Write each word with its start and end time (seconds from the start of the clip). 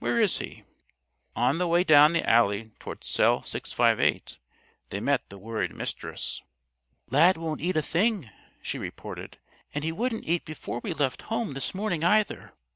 Where 0.00 0.20
is 0.20 0.38
he?" 0.38 0.64
On 1.36 1.58
the 1.58 1.68
way 1.68 1.84
down 1.84 2.12
the 2.12 2.28
alley 2.28 2.72
toward 2.80 3.04
Cell 3.04 3.44
658 3.44 4.36
they 4.90 4.98
met 4.98 5.28
the 5.28 5.38
worried 5.38 5.76
Mistress. 5.76 6.42
"Lad 7.08 7.36
won't 7.36 7.60
eat 7.60 7.76
a 7.76 7.82
thing," 7.82 8.28
she 8.62 8.78
reported, 8.78 9.38
"and 9.72 9.84
he 9.84 9.92
wouldn't 9.92 10.26
eat 10.26 10.44
before 10.44 10.80
we 10.82 10.92
left 10.92 11.22
home 11.30 11.54
this 11.54 11.72
morning, 11.72 12.02
either. 12.02 12.52